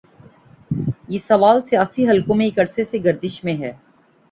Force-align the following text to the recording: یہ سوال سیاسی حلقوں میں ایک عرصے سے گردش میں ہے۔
یہ 1.07 1.17
سوال 1.17 1.61
سیاسی 1.63 2.09
حلقوں 2.09 2.35
میں 2.35 2.45
ایک 2.45 2.59
عرصے 2.59 2.83
سے 2.83 2.97
گردش 3.03 3.43
میں 3.43 3.57
ہے۔ 3.57 3.71